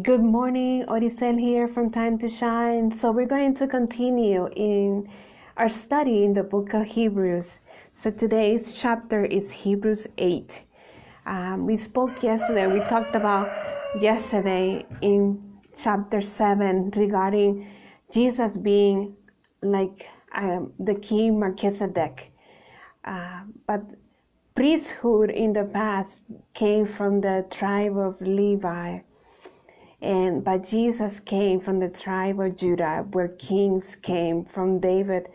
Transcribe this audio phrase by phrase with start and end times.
[0.00, 2.92] Good morning, Odisel here from Time to Shine.
[2.92, 5.06] So, we're going to continue in
[5.58, 7.60] our study in the book of Hebrews.
[7.92, 10.64] So, today's chapter is Hebrews 8.
[11.26, 13.52] Um, we spoke yesterday, we talked about
[14.00, 17.68] yesterday in chapter 7 regarding
[18.10, 19.14] Jesus being
[19.60, 22.32] like um, the king Melchizedek.
[23.04, 23.82] Uh, but
[24.54, 26.22] priesthood in the past
[26.54, 29.00] came from the tribe of Levi
[30.02, 35.28] and but Jesus came from the tribe of Judah, where kings came from David,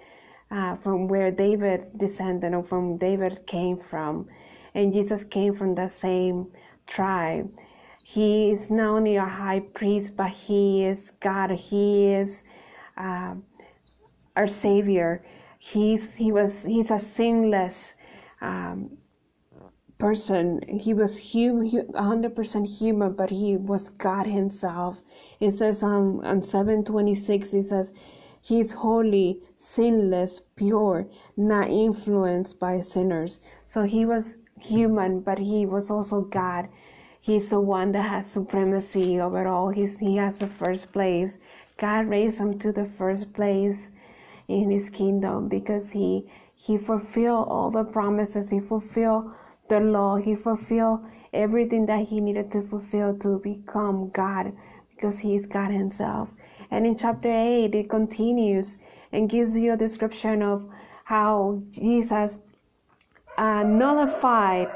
[0.52, 4.27] uh, from where David descended, or from David came from,
[4.75, 6.48] and Jesus came from the same
[6.85, 7.49] tribe.
[8.03, 11.52] He is not only a high priest, but he is God.
[11.52, 12.44] He is
[12.97, 13.36] uh,
[14.36, 15.25] our Savior.
[15.59, 17.95] He's he was he's a sinless.
[18.41, 18.97] Um,
[19.98, 20.62] person.
[20.68, 25.02] He was human, 100% human, but he was God himself.
[25.39, 27.92] It says on, on 726, it says,
[28.42, 33.39] He's holy, sinless, pure, not influenced by sinners.
[33.66, 36.70] So he was human, but he was also God.
[37.20, 39.70] He's the one that has supremacy over all.
[39.70, 41.39] He's, he has the first place.
[41.78, 43.92] God raised him to the first place
[44.48, 46.26] in his kingdom because he
[46.59, 48.50] he fulfilled all the promises.
[48.50, 49.32] He fulfilled
[49.70, 50.16] the law.
[50.16, 54.54] He fulfilled everything that he needed to fulfill to become God
[54.90, 56.30] because he is God himself.
[56.72, 58.78] And in chapter 8, it continues
[59.12, 60.68] and gives you a description of
[61.04, 62.38] how Jesus
[63.38, 64.70] uh, nullified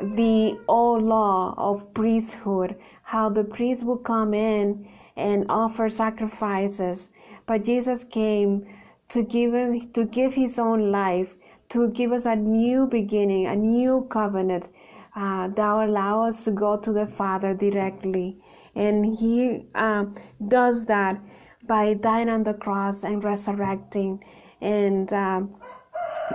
[0.00, 7.10] the old law of priesthood, how the priest would come in and offer sacrifices.
[7.46, 8.66] But Jesus came
[9.10, 11.34] to give, to give his own life
[11.72, 14.68] to give us a new beginning, a new covenant
[15.16, 18.36] uh, that will allow us to go to the Father directly.
[18.74, 20.04] And He uh,
[20.48, 21.18] does that
[21.66, 24.22] by dying on the cross and resurrecting
[24.60, 25.42] and uh,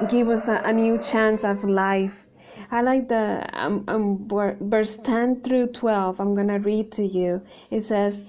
[0.10, 2.26] give us a, a, new chance of life.
[2.72, 4.28] I like the um, um,
[4.60, 6.20] verse 10 through 12.
[6.20, 7.42] I'm going to read to you.
[7.70, 8.22] It says,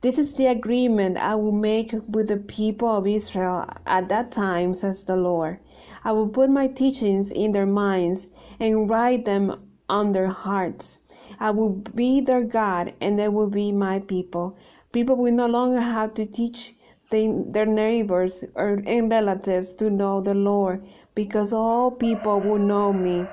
[0.00, 4.74] This is the agreement I will make with the people of Israel at that time,
[4.74, 5.58] says the Lord.
[6.06, 8.28] I will put my teachings in their minds
[8.60, 9.58] and write them
[9.88, 10.98] on their hearts.
[11.40, 14.54] I will be their God, and they will be my people.
[14.92, 16.76] People will no longer have to teach
[17.10, 20.80] their neighbors or relatives to know the Lord,
[21.16, 23.26] because all people will know me,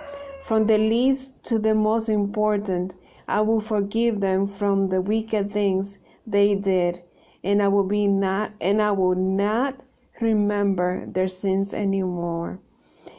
[0.43, 2.95] from the least to the most important.
[3.27, 7.03] I will forgive them from the wicked things they did,
[7.43, 9.75] and I will be not and I will not
[10.23, 12.59] remember their sins anymore.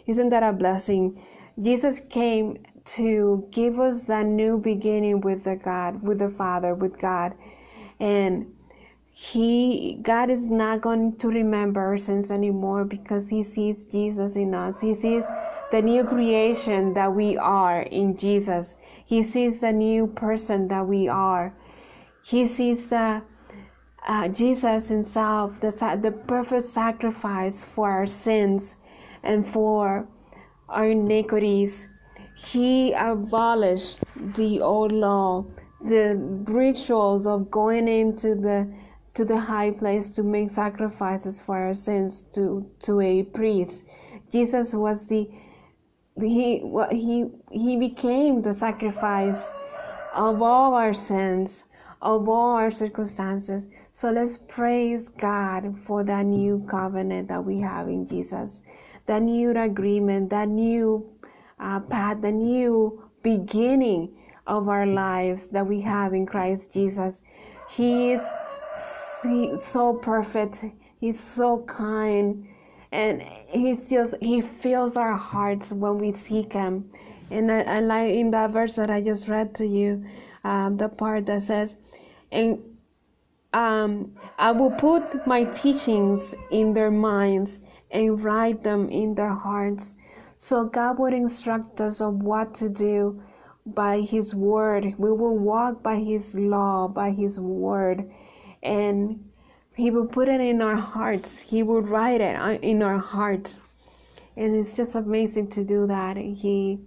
[0.06, 1.22] Isn't that a blessing?
[1.62, 2.59] Jesus came
[2.97, 7.34] to give us that new beginning with the God, with the Father, with God.
[8.00, 8.53] And
[9.16, 14.54] he God is not going to remember our sins anymore because he sees Jesus in
[14.54, 14.81] us.
[14.81, 15.31] He sees
[15.71, 18.75] the new creation that we are in Jesus.
[19.04, 21.54] He sees the new person that we are.
[22.22, 23.21] He sees uh,
[24.06, 25.70] uh, Jesus himself, the,
[26.00, 28.76] the perfect sacrifice for our sins
[29.22, 30.06] and for
[30.69, 31.88] our iniquities.
[32.37, 34.00] He abolished
[34.34, 35.47] the old law,
[35.81, 38.69] the rituals of going into the
[39.15, 43.84] to the high place to make sacrifices for our sins to to a priest.
[44.31, 45.31] Jesus was the
[46.21, 49.53] he he he became the sacrifice
[50.15, 51.65] of all our sins,
[52.04, 53.66] of all our circumstances.
[53.91, 58.62] So let's praise God for that new covenant that we have in Jesus
[59.06, 61.06] that new agreement, that new
[61.60, 64.15] uh, path, the new beginning
[64.47, 67.22] of our lives that we have in Christ Jesus.
[67.70, 68.31] He is
[68.72, 70.65] so perfect.
[71.00, 72.47] He's so kind.
[72.92, 76.91] And he's just, he fills our hearts when we seek him.
[77.30, 80.04] And I, like in that verse that I just read to you,
[80.44, 81.76] um, the part that says,
[82.30, 82.59] and
[83.53, 87.59] um, I will put my teachings in their minds
[87.91, 89.94] and write them in their hearts.
[90.36, 93.22] So God would instruct us of what to do
[93.65, 94.94] by His word.
[94.98, 98.10] We will walk by His law, by His word,
[98.62, 99.24] and
[99.74, 101.38] He will put it in our hearts.
[101.38, 103.60] He will write it in our hearts,
[104.36, 106.16] and it's just amazing to do that.
[106.16, 106.80] He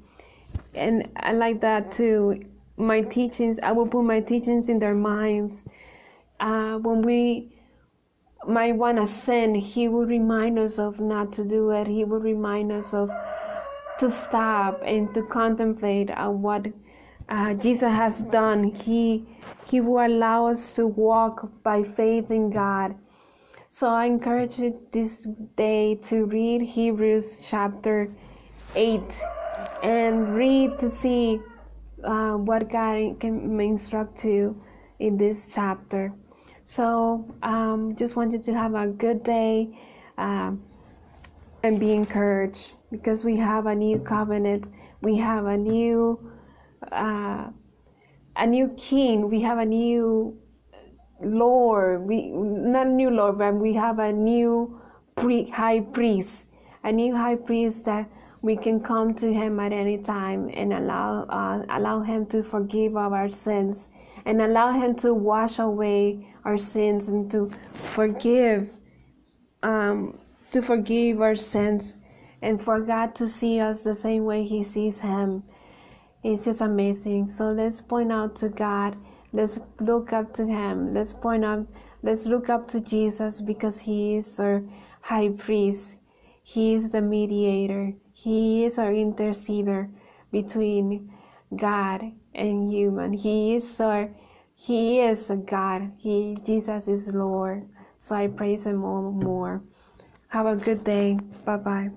[0.73, 2.45] and I like that too.
[2.77, 5.65] My teachings, I will put my teachings in their minds.
[6.39, 7.53] Uh, when we
[8.47, 11.87] might want to sin, He will remind us of not to do it.
[11.87, 13.09] He will remind us of
[13.99, 16.67] to stop and to contemplate on what
[17.29, 18.63] uh, Jesus has done.
[18.63, 19.25] He
[19.65, 22.95] He will allow us to walk by faith in God.
[23.69, 28.09] So I encourage you this day to read Hebrews chapter
[28.75, 29.21] eight
[29.83, 31.39] and read to see
[32.03, 34.61] uh, what God can instruct you
[34.99, 36.13] in this chapter.
[36.63, 39.69] So um, just wanted to have a good day
[40.17, 40.61] um,
[41.63, 44.67] and be encouraged because we have a new covenant.
[45.01, 46.31] We have a new
[46.91, 47.49] uh,
[48.35, 49.29] a new king.
[49.29, 50.37] We have a new
[51.21, 52.03] Lord.
[52.05, 54.81] We not a new Lord, but we have a new
[55.15, 56.45] pre- high priest.
[56.83, 58.09] A new high priest that
[58.41, 62.95] we can come to him at any time and allow uh, allow him to forgive
[62.95, 63.89] our sins
[64.25, 68.69] and allow him to wash away our sins and to forgive
[69.63, 70.19] um,
[70.51, 71.95] to forgive our sins
[72.41, 75.43] and for God to see us the same way he sees him.
[76.23, 77.29] It's just amazing.
[77.29, 78.95] So let's point out to God.
[79.33, 80.93] Let's look up to him.
[80.93, 81.67] Let's point out
[82.03, 84.61] let's look up to Jesus because he is our
[85.01, 85.95] high priest.
[86.43, 89.93] He is the mediator he is our interceder
[90.31, 91.13] between
[91.55, 92.01] God
[92.33, 93.13] and human.
[93.13, 94.09] He is our
[94.55, 95.93] He is a God.
[95.97, 97.69] He Jesus is Lord.
[97.99, 99.61] So I praise him all more.
[100.29, 101.19] Have a good day.
[101.45, 101.91] Bye bye.